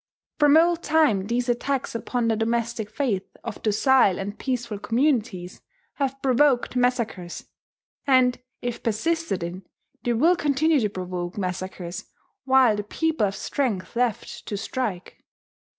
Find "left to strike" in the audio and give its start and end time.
13.95-15.23